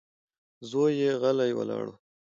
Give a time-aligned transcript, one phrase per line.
[0.69, 1.93] زوی يې غلی ولاړ و.